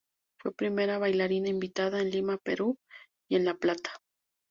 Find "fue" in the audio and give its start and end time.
0.39-0.51